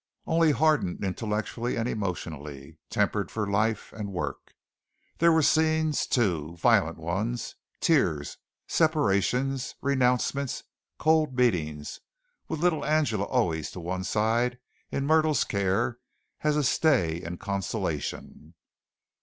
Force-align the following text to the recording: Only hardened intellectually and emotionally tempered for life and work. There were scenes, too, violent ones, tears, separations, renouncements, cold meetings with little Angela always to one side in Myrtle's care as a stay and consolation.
Only 0.25 0.49
hardened 0.51 1.03
intellectually 1.03 1.75
and 1.77 1.87
emotionally 1.87 2.79
tempered 2.89 3.29
for 3.29 3.45
life 3.47 3.93
and 3.93 4.11
work. 4.11 4.55
There 5.19 5.31
were 5.31 5.43
scenes, 5.43 6.07
too, 6.07 6.55
violent 6.57 6.97
ones, 6.97 7.53
tears, 7.79 8.37
separations, 8.67 9.75
renouncements, 9.79 10.63
cold 10.97 11.37
meetings 11.37 11.99
with 12.47 12.61
little 12.61 12.83
Angela 12.83 13.25
always 13.25 13.69
to 13.69 13.79
one 13.79 14.03
side 14.03 14.57
in 14.89 15.05
Myrtle's 15.05 15.43
care 15.43 15.99
as 16.43 16.57
a 16.57 16.63
stay 16.63 17.21
and 17.21 17.39
consolation. 17.39 18.55